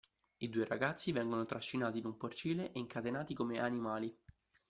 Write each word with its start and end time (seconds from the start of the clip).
I 0.37 0.49
due 0.49 0.65
ragazzi 0.65 1.11
vengono 1.11 1.45
trascinati 1.45 1.99
in 1.99 2.07
un 2.07 2.17
porcile 2.17 2.71
e 2.71 2.79
incatenati, 2.79 3.35
come 3.35 3.59
animali. 3.59 4.11